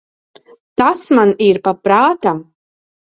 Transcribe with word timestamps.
Tas 0.81 1.03
man 1.19 1.33
ir 1.49 1.59
pa 1.67 1.75
prātam. 1.83 2.43